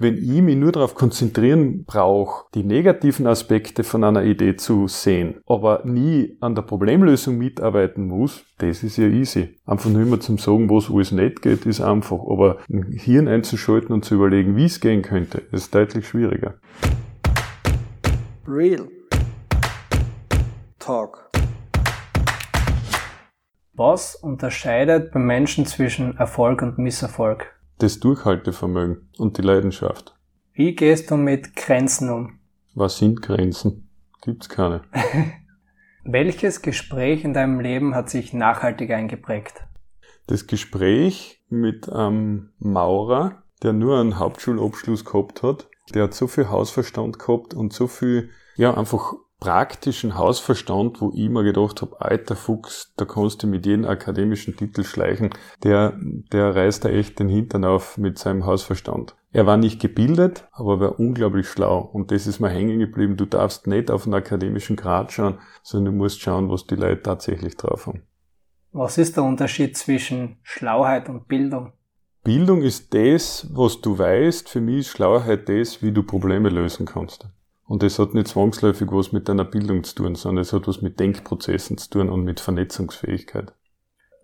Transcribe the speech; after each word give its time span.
wenn 0.00 0.16
ich 0.16 0.40
mich 0.40 0.56
nur 0.56 0.72
darauf 0.72 0.94
konzentrieren 0.94 1.84
brauche, 1.84 2.46
die 2.54 2.64
negativen 2.64 3.26
Aspekte 3.26 3.84
von 3.84 4.02
einer 4.02 4.24
Idee 4.24 4.56
zu 4.56 4.88
sehen, 4.88 5.42
aber 5.46 5.82
nie 5.84 6.38
an 6.40 6.54
der 6.54 6.62
Problemlösung 6.62 7.36
mitarbeiten 7.36 8.06
muss, 8.06 8.42
das 8.58 8.82
ist 8.82 8.96
ja 8.96 9.06
easy. 9.06 9.60
Einfach 9.66 9.90
nur 9.90 10.00
immer 10.00 10.18
zum 10.18 10.38
Sagen, 10.38 10.70
wo 10.70 10.78
es 10.78 10.90
alles 10.90 11.12
nicht 11.12 11.42
geht, 11.42 11.66
ist 11.66 11.82
einfach. 11.82 12.18
Aber 12.18 12.58
ein 12.70 12.92
Hirn 12.92 13.28
einzuschalten 13.28 13.92
und 13.92 14.04
zu 14.04 14.14
überlegen, 14.14 14.56
wie 14.56 14.64
es 14.64 14.80
gehen 14.80 15.02
könnte, 15.02 15.42
ist 15.52 15.74
deutlich 15.74 16.08
schwieriger. 16.08 16.54
Real 18.48 18.88
Talk. 20.78 21.30
Was 23.74 24.14
unterscheidet 24.14 25.12
beim 25.12 25.26
Menschen 25.26 25.66
zwischen 25.66 26.16
Erfolg 26.16 26.62
und 26.62 26.78
Misserfolg? 26.78 27.59
Das 27.82 28.00
Durchhaltevermögen 28.00 29.08
und 29.18 29.38
die 29.38 29.42
Leidenschaft. 29.42 30.14
Wie 30.52 30.74
gehst 30.74 31.10
du 31.10 31.16
mit 31.16 31.56
Grenzen 31.56 32.10
um? 32.10 32.38
Was 32.74 32.98
sind 32.98 33.22
Grenzen? 33.22 33.88
Gibt's 34.22 34.48
keine. 34.48 34.82
Welches 36.04 36.62
Gespräch 36.62 37.24
in 37.24 37.34
deinem 37.34 37.60
Leben 37.60 37.94
hat 37.94 38.10
sich 38.10 38.32
nachhaltig 38.32 38.90
eingeprägt? 38.90 39.64
Das 40.26 40.46
Gespräch 40.46 41.42
mit 41.48 41.88
einem 41.90 42.50
Maurer, 42.58 43.42
der 43.62 43.72
nur 43.72 43.98
einen 43.98 44.18
Hauptschulabschluss 44.18 45.04
gehabt 45.04 45.42
hat, 45.42 45.68
der 45.94 46.04
hat 46.04 46.14
so 46.14 46.26
viel 46.26 46.48
Hausverstand 46.48 47.18
gehabt 47.18 47.54
und 47.54 47.72
so 47.72 47.86
viel, 47.86 48.30
ja, 48.56 48.76
einfach 48.76 49.14
praktischen 49.40 50.16
Hausverstand, 50.16 51.00
wo 51.00 51.10
ich 51.14 51.28
mir 51.28 51.42
gedacht 51.42 51.80
habe, 51.82 52.00
alter 52.00 52.36
Fuchs, 52.36 52.92
da 52.96 53.06
kannst 53.06 53.42
du 53.42 53.46
mit 53.46 53.66
jedem 53.66 53.86
akademischen 53.86 54.56
Titel 54.56 54.84
schleichen, 54.84 55.30
der, 55.64 55.98
der 55.98 56.54
reißt 56.54 56.84
da 56.84 56.90
echt 56.90 57.18
den 57.18 57.28
Hintern 57.28 57.64
auf 57.64 57.96
mit 57.96 58.18
seinem 58.18 58.44
Hausverstand. 58.44 59.16
Er 59.32 59.46
war 59.46 59.56
nicht 59.56 59.80
gebildet, 59.80 60.48
aber 60.52 60.80
war 60.80 60.98
unglaublich 60.98 61.48
schlau. 61.48 61.78
Und 61.80 62.10
das 62.10 62.26
ist 62.26 62.40
mir 62.40 62.50
hängen 62.50 62.80
geblieben. 62.80 63.16
Du 63.16 63.26
darfst 63.26 63.66
nicht 63.66 63.90
auf 63.90 64.04
einen 64.04 64.14
akademischen 64.14 64.76
Grad 64.76 65.12
schauen, 65.12 65.38
sondern 65.62 65.94
du 65.94 65.98
musst 65.98 66.20
schauen, 66.20 66.50
was 66.50 66.66
die 66.66 66.74
Leute 66.74 67.02
tatsächlich 67.02 67.56
drauf 67.56 67.86
haben. 67.86 68.02
Was 68.72 68.98
ist 68.98 69.16
der 69.16 69.24
Unterschied 69.24 69.76
zwischen 69.76 70.38
Schlauheit 70.42 71.08
und 71.08 71.28
Bildung? 71.28 71.72
Bildung 72.24 72.62
ist 72.62 72.92
das, 72.92 73.46
was 73.52 73.80
du 73.80 73.98
weißt. 73.98 74.48
Für 74.48 74.60
mich 74.60 74.80
ist 74.80 74.88
Schlauheit 74.88 75.48
das, 75.48 75.80
wie 75.80 75.92
du 75.92 76.02
Probleme 76.02 76.48
lösen 76.48 76.86
kannst. 76.86 77.28
Und 77.70 77.84
das 77.84 78.00
hat 78.00 78.14
nicht 78.14 78.26
zwangsläufig 78.26 78.88
was 78.90 79.12
mit 79.12 79.28
deiner 79.28 79.44
Bildung 79.44 79.84
zu 79.84 79.94
tun, 79.94 80.16
sondern 80.16 80.42
es 80.42 80.52
hat 80.52 80.66
was 80.66 80.82
mit 80.82 80.98
Denkprozessen 80.98 81.78
zu 81.78 81.88
tun 81.88 82.08
und 82.08 82.24
mit 82.24 82.40
Vernetzungsfähigkeit. 82.40 83.52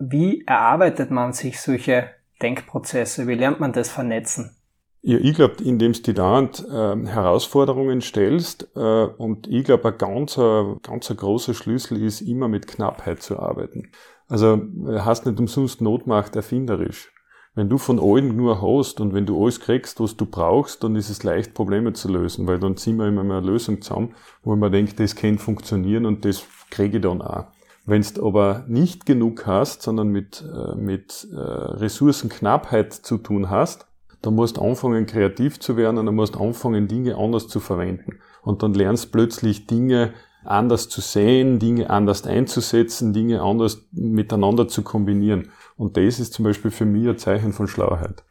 Wie 0.00 0.42
erarbeitet 0.44 1.12
man 1.12 1.32
sich 1.32 1.60
solche 1.60 2.10
Denkprozesse? 2.42 3.28
Wie 3.28 3.36
lernt 3.36 3.60
man 3.60 3.72
das 3.72 3.88
vernetzen? 3.88 4.56
Ja, 5.02 5.18
ich 5.18 5.36
glaube, 5.36 5.62
indem 5.62 5.92
du 5.92 6.12
da 6.12 6.40
äh, 6.40 7.06
Herausforderungen 7.06 8.00
stellst 8.00 8.68
äh, 8.74 9.04
und 9.04 9.46
ich 9.46 9.62
glaube, 9.62 9.92
ein 9.92 9.98
ganz, 9.98 10.36
ein 10.36 10.80
ganz 10.82 11.08
ein 11.12 11.16
großer 11.16 11.54
Schlüssel 11.54 12.02
ist, 12.02 12.22
immer 12.22 12.48
mit 12.48 12.66
Knappheit 12.66 13.22
zu 13.22 13.38
arbeiten. 13.38 13.92
Also 14.26 14.60
hast 14.88 15.24
nicht 15.24 15.38
umsonst 15.38 15.80
Notmacht 15.80 16.34
erfinderisch. 16.34 17.12
Wenn 17.56 17.70
du 17.70 17.78
von 17.78 17.98
allen 17.98 18.36
nur 18.36 18.60
hast 18.60 19.00
und 19.00 19.14
wenn 19.14 19.24
du 19.24 19.42
alles 19.42 19.60
kriegst, 19.60 19.98
was 19.98 20.14
du 20.14 20.26
brauchst, 20.26 20.84
dann 20.84 20.94
ist 20.94 21.08
es 21.08 21.22
leicht, 21.22 21.54
Probleme 21.54 21.94
zu 21.94 22.12
lösen, 22.12 22.46
weil 22.46 22.58
dann 22.58 22.76
ziehen 22.76 22.98
wir 22.98 23.08
immer 23.08 23.24
mehr 23.24 23.38
eine 23.38 23.46
Lösung 23.46 23.80
zusammen, 23.80 24.14
wo 24.44 24.54
man 24.56 24.70
denkt, 24.70 25.00
das 25.00 25.16
kann 25.16 25.38
funktionieren 25.38 26.04
und 26.04 26.26
das 26.26 26.44
kriege 26.68 26.98
ich 26.98 27.02
dann 27.02 27.22
auch. 27.22 27.46
Wenn 27.86 28.02
du 28.02 28.26
aber 28.26 28.64
nicht 28.68 29.06
genug 29.06 29.46
hast, 29.46 29.80
sondern 29.80 30.08
mit, 30.08 30.44
äh, 30.44 30.74
mit 30.74 31.26
äh, 31.32 31.38
Ressourcenknappheit 31.38 32.92
zu 32.92 33.16
tun 33.16 33.48
hast, 33.48 33.86
dann 34.20 34.34
musst 34.34 34.58
du 34.58 34.60
anfangen, 34.60 35.06
kreativ 35.06 35.58
zu 35.58 35.78
werden 35.78 35.96
und 35.96 36.04
dann 36.04 36.14
musst 36.14 36.34
du 36.34 36.40
anfangen, 36.40 36.88
Dinge 36.88 37.16
anders 37.16 37.48
zu 37.48 37.60
verwenden. 37.60 38.18
Und 38.42 38.62
dann 38.62 38.74
lernst 38.74 39.12
plötzlich 39.12 39.66
Dinge 39.66 40.12
anders 40.44 40.88
zu 40.88 41.00
sehen, 41.00 41.58
Dinge 41.58 41.90
anders 41.90 42.26
einzusetzen, 42.26 43.12
Dinge 43.12 43.42
anders 43.42 43.86
miteinander 43.92 44.68
zu 44.68 44.82
kombinieren. 44.82 45.50
Und 45.76 45.96
das 45.96 46.18
ist 46.18 46.32
zum 46.32 46.44
Beispiel 46.44 46.70
für 46.70 46.86
mich 46.86 47.08
ein 47.08 47.18
Zeichen 47.18 47.52
von 47.52 47.68
Schlauheit. 47.68 48.24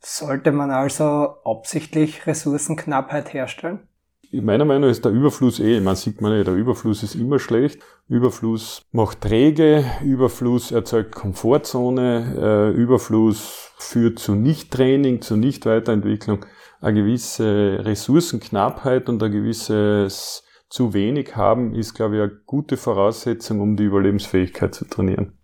Sollte 0.00 0.52
man 0.52 0.70
also 0.70 1.34
absichtlich 1.44 2.26
Ressourcenknappheit 2.26 3.32
herstellen? 3.32 3.88
Meiner 4.32 4.64
Meinung 4.64 4.82
nach 4.82 4.90
ist 4.90 5.04
der 5.04 5.12
Überfluss 5.12 5.60
eh, 5.60 5.80
man 5.80 5.96
sieht 5.96 6.20
man 6.20 6.36
ja, 6.36 6.44
der 6.44 6.54
Überfluss 6.54 7.02
ist 7.02 7.14
immer 7.14 7.38
schlecht. 7.38 7.80
Überfluss 8.08 8.82
macht 8.92 9.22
träge, 9.22 9.84
Überfluss 10.02 10.72
erzeugt 10.72 11.14
Komfortzone, 11.14 12.36
äh, 12.36 12.76
Überfluss 12.76 13.72
führt 13.78 14.18
zu 14.18 14.34
Nicht-Training, 14.34 15.22
zu 15.22 15.36
Nicht-Weiterentwicklung. 15.36 16.44
Eine 16.80 17.02
gewisse 17.02 17.78
Ressourcenknappheit 17.82 19.08
und 19.08 19.22
ein 19.22 19.32
gewisses 19.32 20.44
zu 20.68 20.92
wenig 20.92 21.36
haben, 21.36 21.74
ist, 21.74 21.94
glaube 21.94 22.16
ich, 22.16 22.22
eine 22.22 22.40
gute 22.44 22.76
Voraussetzung, 22.76 23.60
um 23.60 23.76
die 23.76 23.84
Überlebensfähigkeit 23.84 24.74
zu 24.74 24.84
trainieren. 24.84 25.38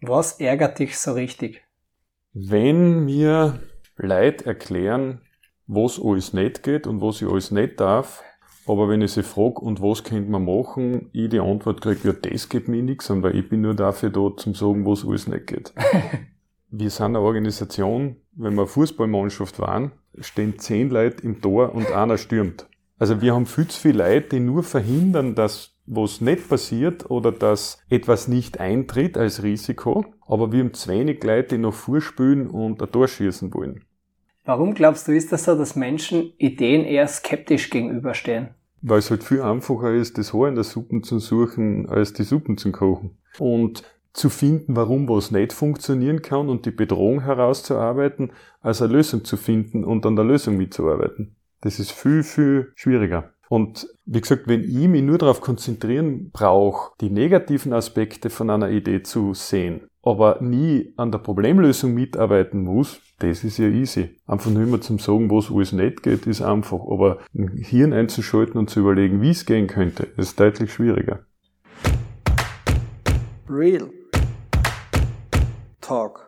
Was 0.00 0.40
ärgert 0.40 0.78
dich 0.78 0.98
so 0.98 1.12
richtig? 1.12 1.62
Wenn 2.32 3.04
mir 3.04 3.60
Leute 3.96 4.46
erklären, 4.46 5.22
was 5.66 6.00
alles 6.02 6.32
nicht 6.32 6.62
geht 6.62 6.86
und 6.86 7.00
was 7.00 7.22
ich 7.22 7.28
alles 7.28 7.50
nicht 7.50 7.80
darf, 7.80 8.22
aber 8.66 8.88
wenn 8.88 9.00
ich 9.00 9.12
sie 9.12 9.22
frage, 9.22 9.60
und 9.60 9.80
was 9.80 10.04
könnte 10.04 10.30
man 10.30 10.44
machen, 10.44 11.08
ich 11.12 11.30
die 11.30 11.40
Antwort 11.40 11.80
kriege, 11.80 12.08
ja, 12.08 12.12
das 12.12 12.48
geht 12.48 12.68
mir 12.68 12.82
nichts 12.82 13.10
an, 13.10 13.22
weil 13.22 13.36
ich 13.36 13.48
bin 13.48 13.60
nur 13.60 13.74
dafür 13.74 14.10
da, 14.10 14.36
zum 14.36 14.54
sagen, 14.54 14.84
was 14.84 15.06
alles 15.06 15.28
nicht 15.28 15.46
geht. 15.46 15.72
wir 16.70 16.90
sind 16.90 17.06
eine 17.06 17.20
Organisation, 17.20 18.16
wenn 18.32 18.54
wir 18.54 18.62
eine 18.62 18.66
Fußballmannschaft 18.66 19.60
waren, 19.60 19.92
stehen 20.20 20.58
zehn 20.58 20.90
Leute 20.90 21.22
im 21.22 21.40
Tor 21.40 21.74
und 21.74 21.90
einer 21.92 22.18
stürmt. 22.18 22.66
Also 22.98 23.20
wir 23.20 23.34
haben 23.34 23.46
viel 23.46 23.68
zu 23.68 23.80
viele 23.80 23.98
Leute, 23.98 24.28
die 24.30 24.40
nur 24.40 24.62
verhindern, 24.62 25.34
dass 25.34 25.75
was 25.86 26.20
nicht 26.20 26.48
passiert 26.48 27.10
oder 27.10 27.32
dass 27.32 27.78
etwas 27.88 28.28
nicht 28.28 28.60
eintritt 28.60 29.16
als 29.16 29.42
Risiko, 29.42 30.04
aber 30.26 30.52
wir 30.52 30.60
haben 30.60 30.74
zu 30.74 30.90
wenig 30.90 31.22
Leute, 31.22 31.56
die 31.56 31.62
noch 31.62 31.74
vorspülen 31.74 32.48
und 32.48 32.82
ein 32.82 32.90
Tor 32.90 33.08
schießen 33.08 33.52
wollen. 33.54 33.84
Warum 34.44 34.74
glaubst 34.74 35.08
du, 35.08 35.12
ist 35.12 35.32
das 35.32 35.44
so, 35.44 35.56
dass 35.56 35.74
Menschen 35.74 36.32
Ideen 36.38 36.84
eher 36.84 37.08
skeptisch 37.08 37.70
gegenüberstehen? 37.70 38.50
Weil 38.82 38.98
es 38.98 39.10
halt 39.10 39.24
viel 39.24 39.42
einfacher 39.42 39.92
ist, 39.92 40.18
das 40.18 40.32
Haar 40.32 40.48
in 40.48 40.54
der 40.54 40.64
Suppe 40.64 41.00
zu 41.00 41.18
suchen, 41.18 41.88
als 41.88 42.12
die 42.12 42.22
Suppen 42.22 42.56
zu 42.56 42.70
kochen. 42.70 43.18
Und 43.38 43.82
zu 44.12 44.30
finden, 44.30 44.76
warum 44.76 45.08
was 45.08 45.30
nicht 45.30 45.52
funktionieren 45.52 46.22
kann 46.22 46.48
und 46.48 46.64
die 46.64 46.70
Bedrohung 46.70 47.22
herauszuarbeiten, 47.22 48.32
als 48.60 48.80
eine 48.80 48.92
Lösung 48.92 49.24
zu 49.24 49.36
finden 49.36 49.84
und 49.84 50.06
an 50.06 50.16
der 50.16 50.24
Lösung 50.24 50.56
mitzuarbeiten. 50.56 51.36
Das 51.60 51.78
ist 51.78 51.92
viel, 51.92 52.22
viel 52.22 52.72
schwieriger. 52.76 53.32
Und 53.48 53.86
wie 54.04 54.20
gesagt, 54.20 54.48
wenn 54.48 54.64
ich 54.64 54.88
mich 54.88 55.02
nur 55.02 55.18
darauf 55.18 55.40
konzentrieren 55.40 56.30
brauche, 56.32 56.92
die 57.00 57.10
negativen 57.10 57.72
Aspekte 57.72 58.30
von 58.30 58.50
einer 58.50 58.70
Idee 58.70 59.02
zu 59.02 59.34
sehen, 59.34 59.82
aber 60.02 60.38
nie 60.40 60.92
an 60.96 61.10
der 61.10 61.18
Problemlösung 61.18 61.94
mitarbeiten 61.94 62.62
muss, 62.62 63.00
das 63.18 63.44
ist 63.44 63.58
ja 63.58 63.66
easy. 63.66 64.18
Einfach 64.26 64.50
nur 64.50 64.62
immer 64.62 64.80
zum 64.80 64.98
Sagen, 64.98 65.30
was 65.30 65.50
alles 65.50 65.72
nicht 65.72 66.02
geht, 66.02 66.26
ist 66.26 66.42
einfach. 66.42 66.80
Aber 66.90 67.18
ein 67.34 67.48
Hirn 67.56 67.92
einzuschalten 67.92 68.58
und 68.58 68.68
zu 68.68 68.80
überlegen, 68.80 69.20
wie 69.22 69.30
es 69.30 69.46
gehen 69.46 69.66
könnte, 69.66 70.04
ist 70.16 70.38
deutlich 70.38 70.72
schwieriger. 70.72 71.20
Real 73.48 73.88
Talk. 75.80 76.25